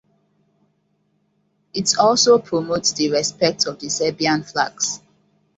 [1.75, 4.99] It also promotes the respect of the Serbian flags.